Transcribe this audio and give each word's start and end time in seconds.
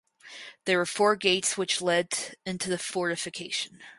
There 0.65 0.79
were 0.79 0.87
four 0.87 1.15
gates 1.15 1.59
which 1.59 1.79
led 1.79 2.33
into 2.43 2.69
the 2.71 2.79
fortification. 2.79 3.83